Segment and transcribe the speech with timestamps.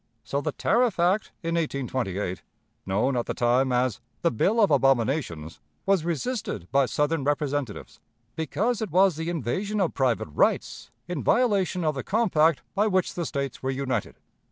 [0.23, 2.41] So the tariff act in 1828,
[2.87, 7.99] known at the time as "the bill of abominations," was resisted by Southern representatives,
[8.35, 13.13] because it was the invasion of private rights in violation of the compact by which
[13.13, 14.15] the States were united.